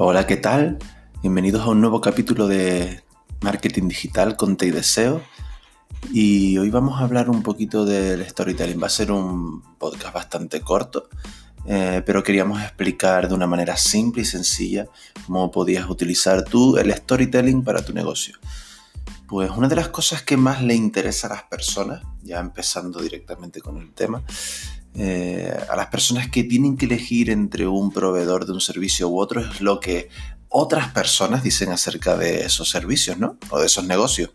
[0.00, 0.78] Hola, ¿qué tal?
[1.22, 3.02] Bienvenidos a un nuevo capítulo de
[3.40, 5.20] Marketing Digital con Te y Deseo.
[6.12, 8.80] Y hoy vamos a hablar un poquito del storytelling.
[8.80, 11.08] Va a ser un podcast bastante corto,
[11.66, 14.86] eh, pero queríamos explicar de una manera simple y sencilla
[15.26, 18.38] cómo podías utilizar tú el storytelling para tu negocio.
[19.26, 23.60] Pues una de las cosas que más le interesa a las personas, ya empezando directamente
[23.60, 24.22] con el tema,
[24.94, 29.20] eh, a las personas que tienen que elegir entre un proveedor de un servicio u
[29.20, 30.08] otro es lo que
[30.48, 33.36] otras personas dicen acerca de esos servicios, ¿no?
[33.50, 34.30] O de esos negocios.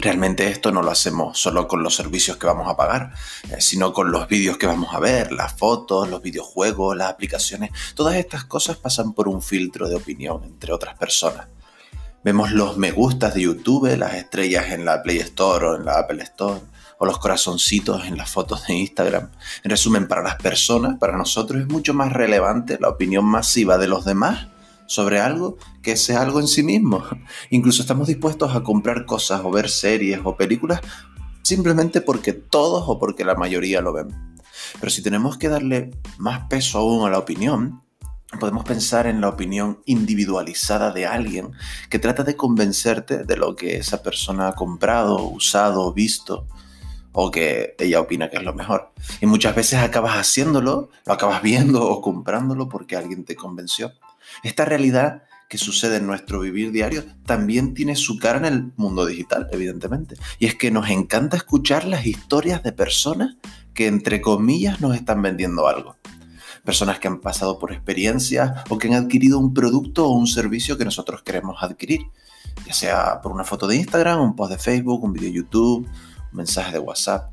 [0.00, 3.12] Realmente esto no lo hacemos solo con los servicios que vamos a pagar,
[3.50, 7.70] eh, sino con los vídeos que vamos a ver, las fotos, los videojuegos, las aplicaciones.
[7.94, 11.46] Todas estas cosas pasan por un filtro de opinión entre otras personas.
[12.24, 16.00] Vemos los me gustas de YouTube, las estrellas en la Play Store o en la
[16.00, 16.60] Apple Store
[16.98, 19.30] o los corazoncitos en las fotos de Instagram.
[19.62, 23.88] En resumen, para las personas, para nosotros es mucho más relevante la opinión masiva de
[23.88, 24.48] los demás
[24.86, 27.04] sobre algo que ese algo en sí mismo.
[27.50, 30.80] Incluso estamos dispuestos a comprar cosas o ver series o películas
[31.42, 34.08] simplemente porque todos o porque la mayoría lo ven.
[34.80, 37.82] Pero si tenemos que darle más peso aún a la opinión,
[38.38, 41.52] podemos pensar en la opinión individualizada de alguien
[41.88, 46.46] que trata de convencerte de lo que esa persona ha comprado, usado, visto
[47.12, 48.92] o que ella opina que es lo mejor.
[49.20, 53.92] Y muchas veces acabas haciéndolo, lo acabas viendo o comprándolo porque alguien te convenció.
[54.42, 59.06] Esta realidad que sucede en nuestro vivir diario también tiene su cara en el mundo
[59.06, 60.16] digital, evidentemente.
[60.38, 63.36] Y es que nos encanta escuchar las historias de personas
[63.72, 65.96] que, entre comillas, nos están vendiendo algo.
[66.64, 70.76] Personas que han pasado por experiencias o que han adquirido un producto o un servicio
[70.76, 72.02] que nosotros queremos adquirir.
[72.66, 75.88] Ya sea por una foto de Instagram, un post de Facebook, un vídeo de YouTube,
[76.32, 77.30] mensaje de WhatsApp.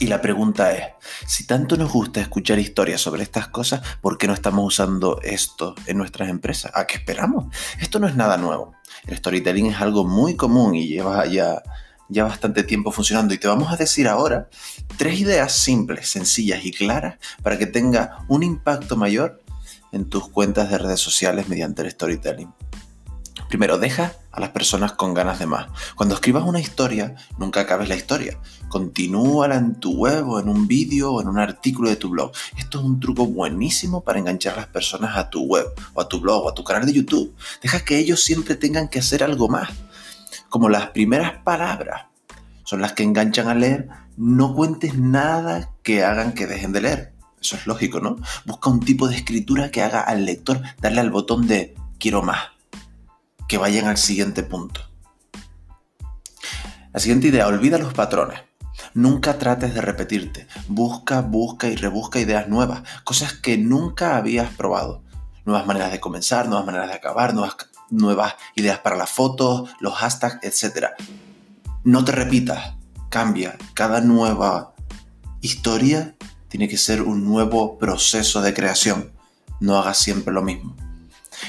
[0.00, 0.84] Y la pregunta es,
[1.26, 5.74] si tanto nos gusta escuchar historias sobre estas cosas, ¿por qué no estamos usando esto
[5.86, 6.72] en nuestras empresas?
[6.74, 7.46] ¿A qué esperamos?
[7.80, 8.74] Esto no es nada nuevo.
[9.06, 11.62] El storytelling es algo muy común y lleva ya,
[12.08, 13.34] ya bastante tiempo funcionando.
[13.34, 14.48] Y te vamos a decir ahora
[14.96, 19.42] tres ideas simples, sencillas y claras para que tenga un impacto mayor
[19.92, 22.52] en tus cuentas de redes sociales mediante el storytelling.
[23.54, 25.68] Primero, deja a las personas con ganas de más.
[25.94, 28.36] Cuando escribas una historia, nunca acabes la historia.
[28.68, 32.32] Continúala en tu web o en un vídeo o en un artículo de tu blog.
[32.58, 36.08] Esto es un truco buenísimo para enganchar a las personas a tu web o a
[36.08, 37.32] tu blog o a tu canal de YouTube.
[37.62, 39.70] Deja que ellos siempre tengan que hacer algo más.
[40.48, 42.06] Como las primeras palabras
[42.64, 43.86] son las que enganchan a leer,
[44.16, 47.12] no cuentes nada que hagan que dejen de leer.
[47.40, 48.16] Eso es lógico, ¿no?
[48.46, 52.53] Busca un tipo de escritura que haga al lector darle al botón de quiero más
[53.48, 54.80] que vayan al siguiente punto.
[56.92, 58.40] La siguiente idea, olvida los patrones.
[58.94, 60.46] Nunca trates de repetirte.
[60.68, 65.02] Busca, busca y rebusca ideas nuevas, cosas que nunca habías probado.
[65.44, 67.34] Nuevas maneras de comenzar, nuevas maneras de acabar,
[67.90, 70.90] nuevas, ideas para las fotos, los hashtags, etc.
[71.82, 72.74] No te repitas,
[73.10, 73.56] cambia.
[73.74, 74.74] Cada nueva
[75.40, 76.14] historia
[76.48, 79.12] tiene que ser un nuevo proceso de creación.
[79.58, 80.76] No hagas siempre lo mismo.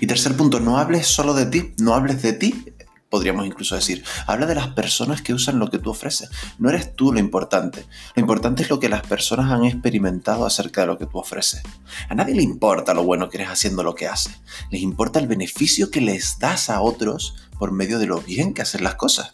[0.00, 2.64] Y tercer punto, no hables solo de ti, no hables de ti,
[3.12, 4.02] podríamos incluso decir.
[4.26, 6.30] Habla de las personas que usan lo que tú ofreces.
[6.58, 7.84] No eres tú lo importante.
[8.14, 11.60] Lo importante es lo que las personas han experimentado acerca de lo que tú ofreces.
[12.08, 14.40] A nadie le importa lo bueno que eres haciendo lo que haces.
[14.70, 18.62] Les importa el beneficio que les das a otros por medio de lo bien que
[18.62, 19.32] hacen las cosas.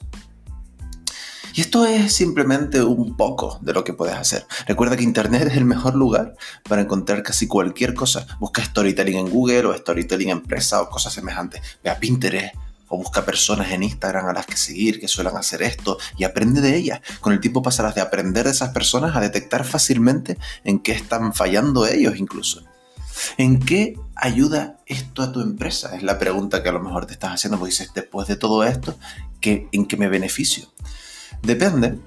[1.59, 4.47] Y esto es simplemente un poco de lo que puedes hacer.
[4.69, 6.37] Recuerda que Internet es el mejor lugar
[6.69, 8.29] para encontrar casi cualquier cosa.
[8.39, 11.61] Busca storytelling en Google o storytelling empresa o cosas semejantes.
[11.83, 12.55] Ve a Pinterest
[12.87, 16.61] o busca personas en Instagram a las que seguir que suelen hacer esto y aprende
[16.61, 17.01] de ellas.
[17.21, 21.35] Con el tiempo pasarás de aprender de esas personas a detectar fácilmente en qué están
[21.35, 22.63] fallando ellos incluso.
[23.37, 25.97] ¿En qué ayuda esto a tu empresa?
[25.97, 28.63] Es la pregunta que a lo mejor te estás haciendo, porque dices, después de todo
[28.63, 28.97] esto,
[29.43, 30.69] ¿en qué me beneficio?
[31.43, 31.99] Depende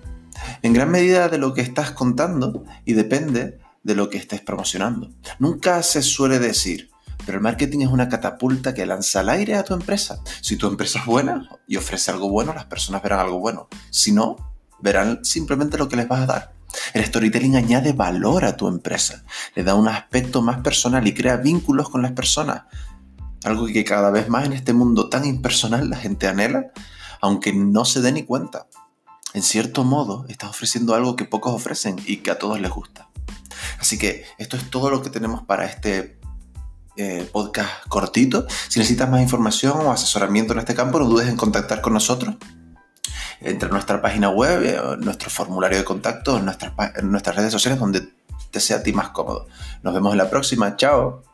[0.61, 5.09] en gran medida de lo que estás contando y depende de lo que estés promocionando.
[5.39, 6.89] Nunca se suele decir,
[7.25, 10.21] pero el marketing es una catapulta que lanza al aire a tu empresa.
[10.41, 13.67] Si tu empresa es buena y ofrece algo bueno, las personas verán algo bueno.
[13.89, 14.35] Si no,
[14.79, 16.53] verán simplemente lo que les vas a dar.
[16.93, 19.25] El storytelling añade valor a tu empresa,
[19.55, 22.63] le da un aspecto más personal y crea vínculos con las personas.
[23.43, 26.71] Algo que cada vez más en este mundo tan impersonal la gente anhela,
[27.19, 28.67] aunque no se dé ni cuenta
[29.33, 33.09] en cierto modo, estás ofreciendo algo que pocos ofrecen y que a todos les gusta.
[33.79, 36.19] Así que esto es todo lo que tenemos para este
[36.97, 38.45] eh, podcast cortito.
[38.67, 42.35] Si necesitas más información o asesoramiento en este campo, no dudes en contactar con nosotros.
[43.39, 47.79] Entre nuestra página web, eh, nuestro formulario de contacto, en nuestras, en nuestras redes sociales,
[47.79, 48.09] donde
[48.51, 49.47] te sea a ti más cómodo.
[49.81, 50.75] Nos vemos en la próxima.
[50.75, 51.30] Chao.